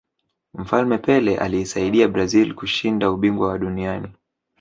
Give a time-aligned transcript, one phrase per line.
[0.53, 4.11] mfalme pele aliisaidia brazil kushinda ubingwa wa duniani